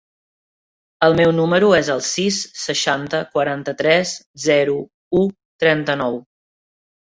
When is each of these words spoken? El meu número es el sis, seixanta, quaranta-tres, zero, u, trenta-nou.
El 1.07 1.17
meu 1.19 1.33
número 1.39 1.69
es 1.79 1.91
el 1.97 2.01
sis, 2.13 2.39
seixanta, 2.63 3.21
quaranta-tres, 3.37 4.15
zero, 4.49 4.81
u, 5.23 5.25
trenta-nou. 5.67 6.21